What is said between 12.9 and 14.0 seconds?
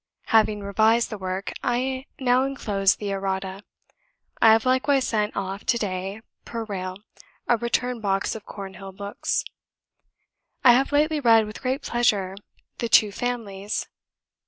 Families.'